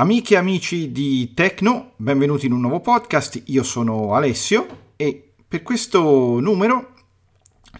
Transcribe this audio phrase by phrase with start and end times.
[0.00, 3.42] Amiche e amici di Tecno, benvenuti in un nuovo podcast.
[3.48, 6.94] Io sono Alessio e per questo numero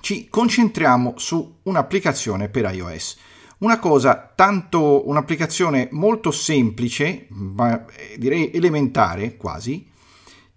[0.00, 3.16] ci concentriamo su un'applicazione per iOS.
[3.60, 9.88] Una cosa tanto, un'applicazione molto semplice, ma eh, direi elementare quasi,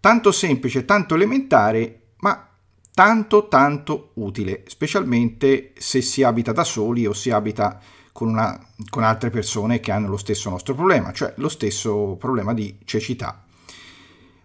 [0.02, 2.46] tanto semplice, tanto elementare, ma
[2.94, 7.80] tanto tanto utile, specialmente se si abita da soli o si abita
[8.14, 8.58] con, una,
[8.90, 13.44] con altre persone che hanno lo stesso nostro problema, cioè lo stesso problema di cecità.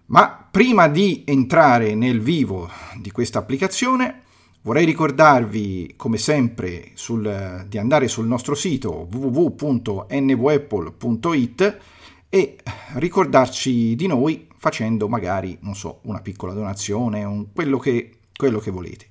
[0.06, 4.22] Ma prima di entrare nel vivo di questa applicazione,
[4.62, 11.78] vorrei ricordarvi, come sempre, sul, di andare sul nostro sito www.nvapple.it
[12.30, 12.58] e
[12.94, 18.70] ricordarci di noi facendo magari, non so, una piccola donazione, un, quello, che, quello che
[18.70, 19.08] volete.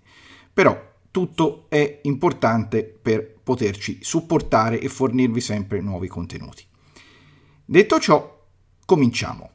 [0.52, 0.87] Però
[1.18, 6.64] tutto è importante per poterci supportare e fornirvi sempre nuovi contenuti.
[7.66, 8.46] Detto ciò,
[8.86, 9.50] cominciamo.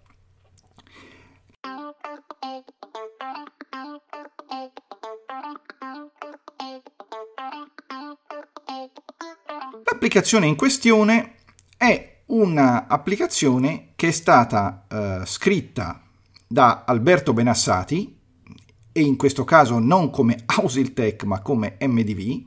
[9.84, 11.36] L'applicazione in questione
[11.76, 16.02] è un'applicazione che è stata eh, scritta
[16.44, 18.18] da Alberto Benassati,
[18.92, 22.44] e in questo caso non come Ausiltech ma come MDV,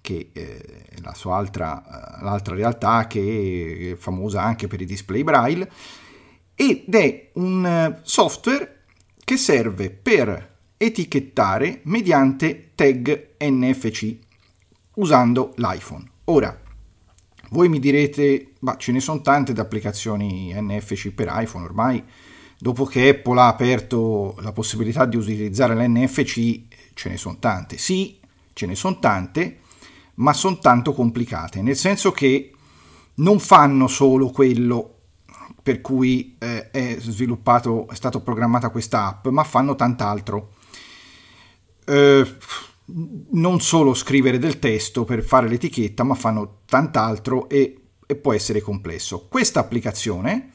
[0.00, 1.82] che è la sua altra,
[2.22, 5.70] l'altra realtà che è famosa anche per i display braille,
[6.54, 8.84] ed è un eh, software
[9.24, 14.16] che serve per etichettare mediante tag NFC
[14.94, 16.04] usando l'iPhone.
[16.24, 16.58] Ora,
[17.50, 22.04] voi mi direte, ma ce ne sono tante di applicazioni NFC per iPhone ormai,
[22.58, 26.62] dopo che Apple ha aperto la possibilità di utilizzare l'NFC,
[26.94, 27.78] ce ne sono tante.
[27.78, 28.18] Sì,
[28.52, 29.60] ce ne sono tante,
[30.14, 32.52] ma sono tanto complicate, nel senso che
[33.14, 34.94] non fanno solo quello
[35.62, 40.54] per cui eh, è sviluppato, è stata programmata questa app, ma fanno tant'altro.
[41.84, 42.36] Eh,
[43.32, 48.60] non solo scrivere del testo per fare l'etichetta, ma fanno tant'altro e, e può essere
[48.60, 49.26] complesso.
[49.28, 50.52] Questa applicazione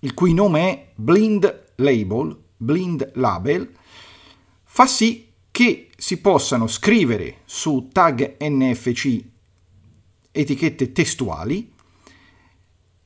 [0.00, 3.70] il cui nome è Blind Label, Blind Label,
[4.62, 9.24] fa sì che si possano scrivere su tag NFC
[10.32, 11.72] etichette testuali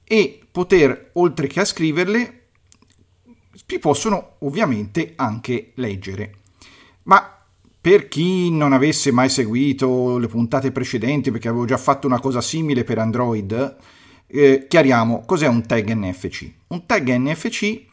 [0.05, 2.43] e poter, oltre che a scriverle,
[3.67, 6.39] si possono ovviamente anche leggere.
[7.05, 7.37] Ma
[7.81, 12.41] per chi non avesse mai seguito le puntate precedenti, perché avevo già fatto una cosa
[12.41, 13.77] simile per Android,
[14.35, 16.51] eh, chiariamo cos'è un tag NFC.
[16.69, 17.85] Un tag NFC,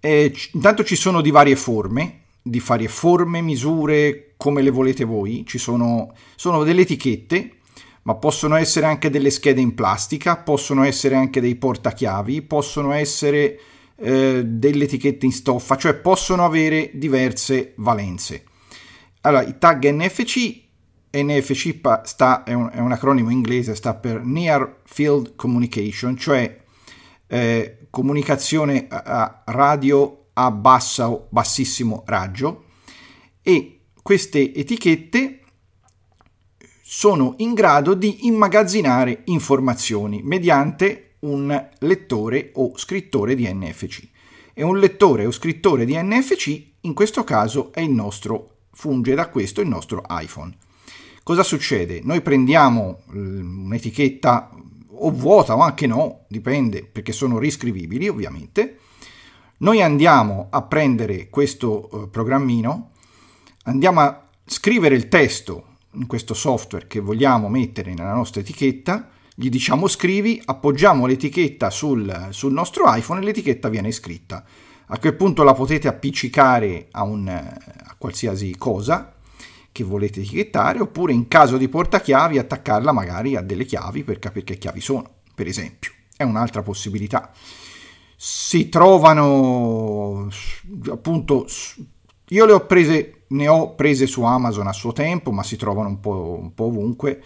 [0.00, 5.44] eh, intanto ci sono di varie forme, di varie forme, misure, come le volete voi,
[5.46, 7.52] ci sono, sono delle etichette,
[8.02, 13.58] ma possono essere anche delle schede in plastica, possono essere anche dei portachiavi, possono essere
[13.96, 18.44] eh, delle etichette in stoffa, cioè possono avere diverse valenze.
[19.22, 20.67] Allora, i tag NFC
[21.10, 26.64] NFC sta, è, un, è, un, acronimo inglese, sta per Near Field Communication, cioè
[27.26, 32.64] eh, comunicazione a radio a bassa o bassissimo raggio
[33.42, 35.40] e queste etichette
[36.82, 44.08] sono in grado di immagazzinare informazioni mediante un lettore o scrittore di NFC.
[44.54, 49.28] E un lettore o scrittore di NFC in questo caso è il nostro, funge da
[49.28, 50.56] questo il nostro iPhone.
[51.28, 52.00] Cosa succede?
[52.04, 54.48] Noi prendiamo un'etichetta
[54.92, 58.78] o vuota o anche no, dipende perché sono riscrivibili ovviamente.
[59.58, 62.92] Noi andiamo a prendere questo eh, programmino,
[63.64, 69.50] andiamo a scrivere il testo in questo software che vogliamo mettere nella nostra etichetta, gli
[69.50, 74.42] diciamo scrivi, appoggiamo l'etichetta sul, sul nostro iPhone e l'etichetta viene scritta.
[74.86, 79.12] A quel punto la potete appiccicare a, un, a qualsiasi cosa,
[79.78, 84.44] che volete etichettare, oppure in caso di portachiavi attaccarla magari a delle chiavi per capire
[84.44, 85.92] che chiavi sono, per esempio.
[86.16, 87.30] È un'altra possibilità.
[88.16, 90.28] Si trovano
[90.90, 91.46] appunto
[92.30, 95.88] io le ho prese ne ho prese su Amazon a suo tempo, ma si trovano
[95.88, 97.22] un po', un po ovunque.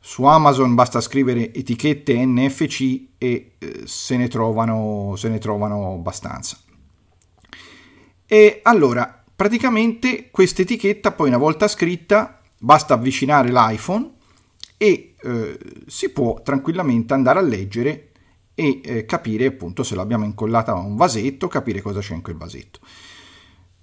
[0.00, 6.58] Su Amazon basta scrivere etichette NFC e eh, se, ne trovano, se ne trovano abbastanza.
[8.26, 14.12] E allora, praticamente questa etichetta poi una volta scritta basta avvicinare l'iPhone
[14.76, 18.10] e eh, si può tranquillamente andare a leggere
[18.54, 22.36] e eh, capire appunto se l'abbiamo incollata a un vasetto, capire cosa c'è in quel
[22.36, 22.80] vasetto.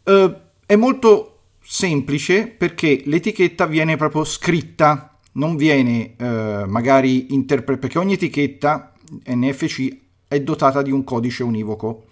[0.03, 7.98] Eh, è molto semplice perché l'etichetta viene proprio scritta, non viene eh, magari interpretata, perché
[8.00, 8.94] ogni etichetta
[9.25, 12.06] NFC è dotata di un codice univoco.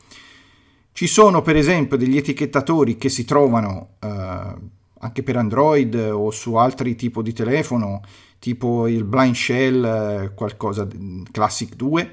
[1.00, 4.08] Ci sono per esempio degli etichettatori che si trovano eh,
[5.00, 8.02] anche per Android o su altri tipi di telefono,
[8.38, 10.86] tipo il Blind Shell, eh, qualcosa
[11.32, 12.12] Classic 2,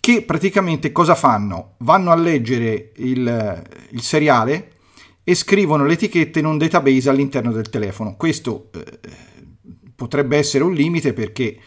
[0.00, 1.74] che praticamente cosa fanno?
[1.80, 4.72] Vanno a leggere il, il seriale
[5.22, 8.16] e scrivono le etichette in un database all'interno del telefono.
[8.16, 9.00] Questo eh,
[9.94, 11.58] potrebbe essere un limite perché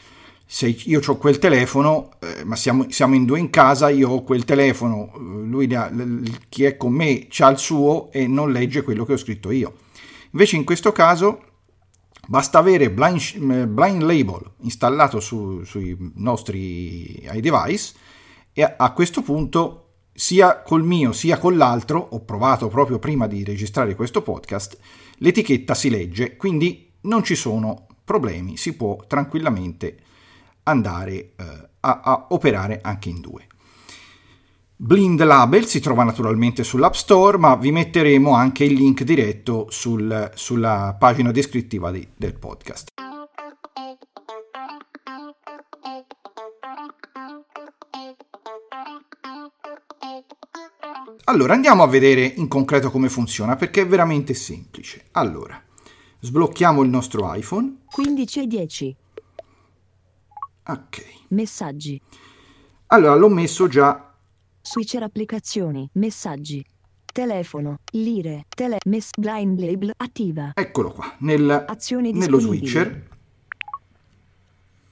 [0.46, 4.24] se io ho quel telefono, eh, ma siamo, siamo, in due in casa, io ho
[4.24, 5.92] quel telefono, lui ha,
[6.50, 9.78] chi è con me ha il suo e non legge quello che ho scritto io.
[10.32, 11.42] Invece in questo caso
[12.28, 17.94] basta avere Blind, blind Label installato su, sui nostri iDevice
[18.54, 19.82] e a, a questo punto
[20.14, 24.78] sia col mio sia con l'altro, ho provato proprio prima di registrare questo podcast,
[25.18, 29.98] l'etichetta si legge, quindi non ci sono problemi, si può tranquillamente
[30.66, 33.48] andare eh, a, a operare anche in due.
[34.78, 40.32] Blind Label si trova naturalmente sull'App Store, ma vi metteremo anche il link diretto sul,
[40.36, 42.90] sulla pagina descrittiva di, del podcast.
[51.28, 55.06] Allora, andiamo a vedere in concreto come funziona perché è veramente semplice.
[55.14, 55.60] Allora,
[56.20, 57.78] sblocchiamo il nostro iPhone.
[57.92, 58.96] 15 e 10.
[60.68, 61.04] Ok.
[61.30, 62.02] Messaggi.
[62.88, 64.14] Allora, l'ho messo già.
[64.62, 66.66] Switcher applicazioni, messaggi.
[67.06, 70.52] Telefono, lire, tele, mess, blind label attiva.
[70.54, 71.66] Eccolo qua, nel,
[72.14, 73.08] nello switcher.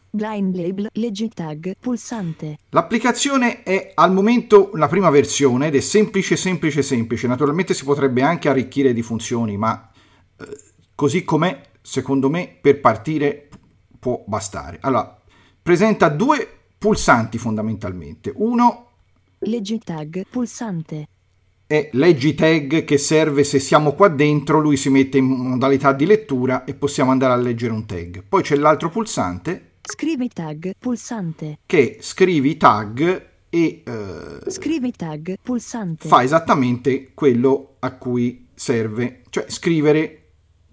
[0.10, 2.60] Blind label, leggi tag, pulsante.
[2.70, 7.28] L'applicazione è al momento la prima versione ed è semplice, semplice, semplice.
[7.28, 9.92] Naturalmente si potrebbe anche arricchire di funzioni, ma
[10.38, 10.58] eh,
[10.94, 13.50] così com'è, secondo me, per partire
[14.00, 14.78] può bastare.
[14.82, 15.20] Allora,
[15.64, 18.32] presenta due pulsanti fondamentalmente.
[18.36, 18.88] Uno
[19.40, 21.08] Leggi tag, pulsante.
[21.66, 26.06] è leggi tag che serve se siamo qua dentro, lui si mette in modalità di
[26.06, 28.24] lettura e possiamo andare a leggere un tag.
[28.28, 31.60] Poi c'è l'altro pulsante Scrivi tag, pulsante.
[31.66, 36.08] che scrivi tag e eh, Scrivi tag, pulsante.
[36.08, 40.20] fa esattamente quello a cui serve, cioè scrivere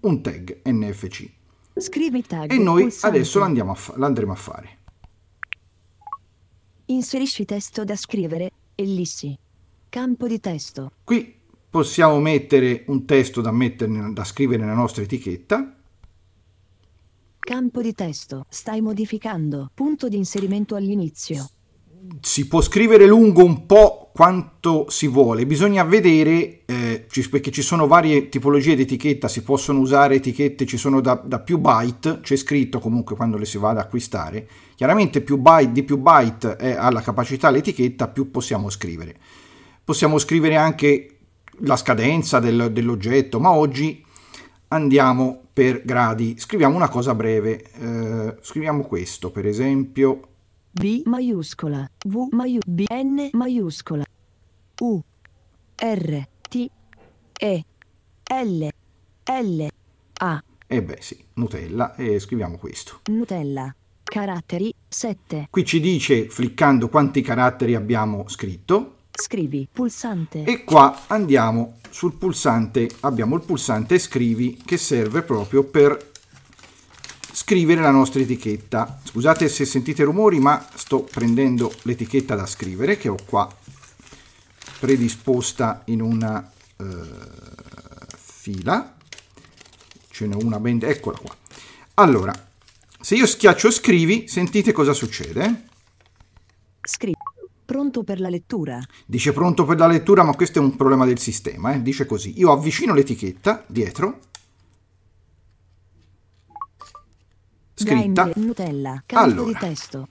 [0.01, 1.29] un tag NFC.
[1.77, 3.17] Scrivi tag, E noi pulsante.
[3.17, 4.77] adesso l'andiamo a fa- l'andremo a fare.
[6.91, 9.33] Inserisci testo da scrivere, ellissi.
[9.87, 10.91] Campo di testo.
[11.05, 11.33] Qui
[11.69, 15.73] possiamo mettere un testo da, mettere, da scrivere nella nostra etichetta.
[17.39, 18.45] Campo di testo.
[18.49, 19.71] Stai modificando.
[19.73, 21.49] Punto di inserimento all'inizio.
[22.19, 27.87] Si può scrivere lungo un po' quanto si vuole, bisogna vedere, eh, perché ci sono
[27.87, 32.35] varie tipologie di etichetta, si possono usare etichette, ci sono da, da più byte, c'è
[32.35, 36.71] scritto comunque quando le si va ad acquistare, chiaramente più byte, di più byte è,
[36.71, 39.15] ha la capacità l'etichetta, più possiamo scrivere.
[39.83, 41.17] Possiamo scrivere anche
[41.59, 44.03] la scadenza del- dell'oggetto, ma oggi
[44.69, 46.35] andiamo per gradi.
[46.37, 50.30] Scriviamo una cosa breve, eh, scriviamo questo per esempio.
[50.71, 51.89] B maiuscola.
[52.05, 54.03] V maiu B N maiuscola.
[54.79, 55.01] U
[55.75, 56.69] R T
[57.37, 57.65] E
[58.43, 58.67] L
[59.25, 59.67] L
[60.19, 63.01] A E beh sì, Nutella e scriviamo questo.
[63.11, 63.73] Nutella.
[64.03, 65.47] Caratteri 7.
[65.49, 70.43] Qui ci dice, fliccando, quanti caratteri abbiamo scritto Scrivi pulsante.
[70.43, 76.10] e qua andiamo sul pulsante, abbiamo il pulsante scrivi che serve proprio per
[77.31, 78.99] scrivere la nostra etichetta.
[79.03, 83.49] Scusate se sentite rumori, ma sto prendendo l'etichetta da scrivere che ho qua
[84.79, 86.85] predisposta in una eh,
[88.15, 88.95] fila.
[90.09, 90.79] Ce n'è una ben...
[90.81, 91.35] eccola qua.
[91.95, 92.33] Allora,
[92.99, 95.67] se io schiaccio scrivi, sentite cosa succede?
[96.81, 97.15] Scrivi.
[97.63, 98.79] Pronto per la lettura.
[99.05, 101.73] Dice pronto per la lettura, ma questo è un problema del sistema.
[101.73, 101.81] Eh?
[101.81, 104.19] Dice così: io avvicino l'etichetta dietro,
[107.81, 109.03] scritta, Blind Nutella.
[109.13, 109.47] Allora.
[109.47, 110.07] di testo.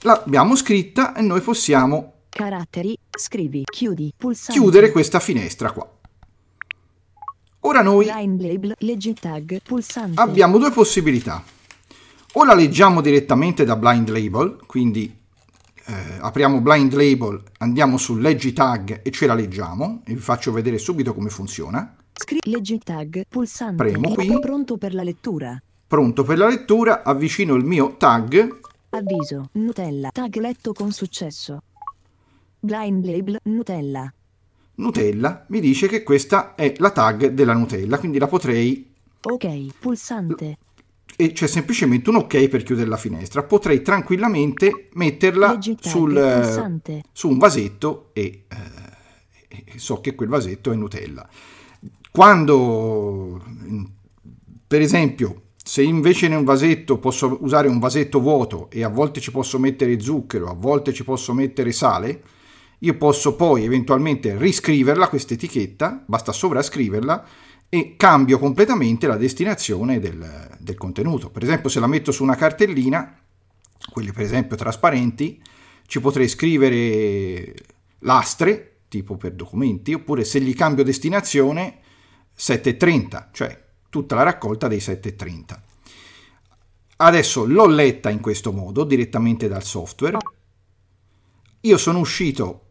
[0.00, 2.96] l'abbiamo scritta e noi possiamo Caratteri.
[3.10, 3.64] Scrivi.
[3.64, 4.14] Chiudi.
[4.16, 4.58] Pulsante.
[4.58, 5.88] chiudere questa finestra qua.
[7.60, 8.06] Ora noi.
[8.78, 9.60] Leggi tag.
[10.14, 11.42] Abbiamo due possibilità.
[12.34, 15.12] O la leggiamo direttamente da Blind Label, quindi
[15.84, 20.52] eh, apriamo Blind Label, andiamo su Leggi Tag e ce la leggiamo, e vi faccio
[20.52, 21.96] vedere subito come funziona.
[22.12, 22.48] Scrivi.
[22.48, 23.24] Leggi tag.
[23.28, 23.82] Pulsante.
[23.82, 24.38] Premo qui.
[24.38, 25.60] Pronto per la lettura.
[25.90, 28.58] Pronto per la lettura, avvicino il mio tag
[28.90, 29.48] Avviso.
[29.54, 30.10] Nutella.
[30.12, 31.64] Tag letto con successo.
[32.60, 33.40] Blind label.
[33.42, 34.14] Nutella.
[34.76, 38.88] Nutella mi dice che questa è la tag della Nutella, quindi la potrei
[39.22, 39.78] Ok.
[39.80, 40.58] Pulsante.
[41.16, 43.42] e c'è semplicemente un ok per chiudere la finestra.
[43.42, 50.70] Potrei tranquillamente metterla sul, eh, su un vasetto e, eh, e so che quel vasetto
[50.70, 51.28] è Nutella.
[52.12, 53.42] Quando,
[54.68, 59.20] per esempio, se invece in un vasetto posso usare un vasetto vuoto e a volte
[59.20, 62.22] ci posso mettere zucchero, a volte ci posso mettere sale,
[62.80, 67.24] io posso poi eventualmente riscriverla questa etichetta, basta sovrascriverla
[67.68, 71.30] e cambio completamente la destinazione del, del, contenuto.
[71.30, 73.20] Per esempio, se la metto su una cartellina,
[73.92, 75.40] quelle per esempio trasparenti,
[75.86, 77.54] ci potrei scrivere
[78.00, 81.78] lastre, tipo per documenti, oppure se gli cambio destinazione
[82.34, 85.62] 730, cioè tutta la raccolta dei 730.
[86.96, 90.16] Adesso l'ho letta in questo modo, direttamente dal software.
[91.60, 92.64] Io sono uscito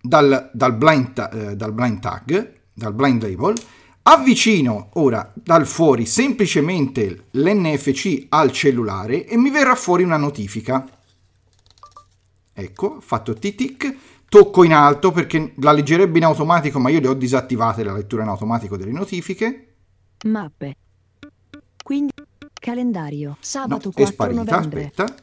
[0.00, 3.54] dal, dal, blind, eh, dal blind tag dal blind label,
[4.02, 10.88] avvicino ora dal fuori semplicemente l'NFC al cellulare e mi verrà fuori una notifica.
[12.54, 13.96] Ecco, fatto TTIC,
[14.28, 18.22] tocco in alto perché la leggerebbe in automatico, ma io le ho disattivate la lettura
[18.22, 19.71] in automatico delle notifiche.
[20.24, 20.76] Mappe.
[21.82, 22.12] Quindi
[22.52, 24.84] calendario, sabato no, 4 è sparita, novembre.
[24.84, 25.14] aspetta.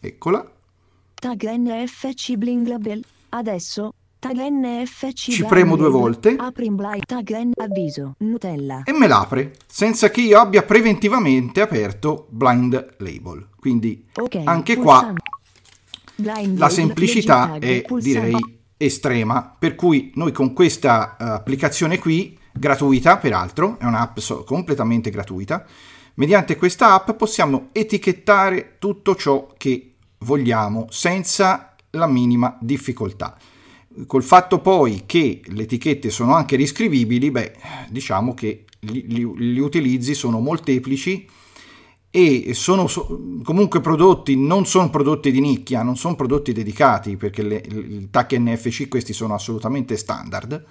[0.00, 0.52] Eccola.
[1.14, 3.04] Tag NFC Bling Label.
[3.30, 8.92] Adesso Tag NFC Ci premo due volte apri in blind tag N avviso Nutella e
[8.92, 13.48] me l'apre senza che io abbia preventivamente aperto blind label.
[13.56, 15.12] Quindi Ok, anche qua.
[16.16, 23.18] Blind la semplicità è direi estrema, per cui noi con questa eh, applicazione qui, gratuita
[23.18, 25.64] peraltro, è un'app completamente gratuita,
[26.14, 33.36] mediante questa app possiamo etichettare tutto ciò che vogliamo senza la minima difficoltà.
[34.06, 37.56] Col fatto poi che le etichette sono anche riscrivibili, beh,
[37.88, 41.28] diciamo che gli utilizzi sono molteplici
[42.10, 47.42] e sono so- comunque prodotti, non sono prodotti di nicchia, non sono prodotti dedicati perché
[47.42, 50.64] le, il TAC NFC questi sono assolutamente standard.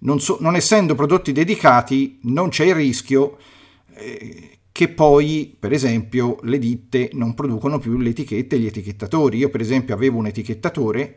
[0.00, 3.38] Non, so- non essendo prodotti dedicati non c'è il rischio
[3.94, 9.38] eh, che poi, per esempio, le ditte non producono più le etichette e gli etichettatori.
[9.38, 11.16] Io, per esempio, avevo un etichettatore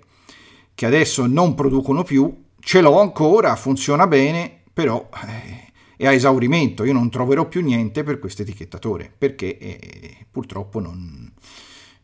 [0.73, 6.85] che adesso non producono più, ce l'ho ancora, funziona bene, però eh, è a esaurimento,
[6.85, 11.29] io non troverò più niente per questo etichettatore, perché eh, purtroppo non,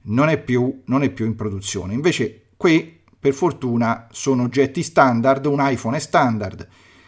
[0.02, 1.94] non, è più, non è più in produzione.
[1.94, 6.68] Invece qui, per fortuna, sono oggetti standard, un iPhone è standard,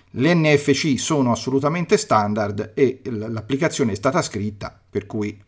[0.09, 5.39] le NFC sono assolutamente standard e l'applicazione è stata scritta, per cui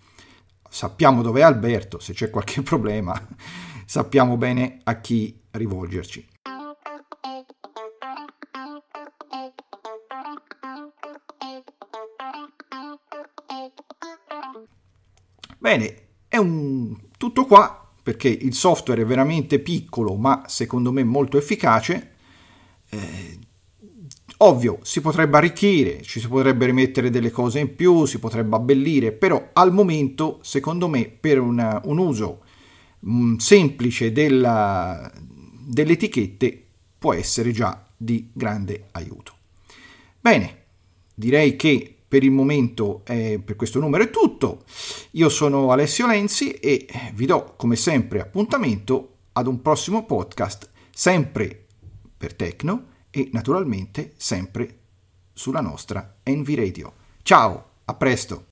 [0.69, 3.19] sappiamo dove è Alberto, se c'è qualche problema
[3.83, 6.27] sappiamo bene a chi rivolgerci.
[15.57, 15.95] Bene,
[16.27, 17.78] è un tutto qua
[18.09, 22.13] perché il software è veramente piccolo ma secondo me molto efficace.
[22.89, 23.37] Eh,
[24.37, 29.11] ovvio, si potrebbe arricchire, ci si potrebbe rimettere delle cose in più, si potrebbe abbellire,
[29.11, 32.41] però al momento secondo me per una- un uso
[33.07, 36.65] mm, semplice della- delle etichette
[36.97, 39.33] può essere già di grande aiuto.
[40.19, 40.63] Bene,
[41.13, 44.63] direi che per il momento eh, per questo numero è tutto.
[45.11, 51.67] Io sono Alessio Lenzi e vi do come sempre appuntamento ad un prossimo podcast, sempre
[52.17, 54.77] per Tecno e naturalmente sempre
[55.33, 56.93] sulla nostra Envy Radio.
[57.21, 58.48] Ciao, a presto!